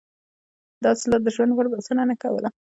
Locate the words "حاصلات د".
0.93-1.27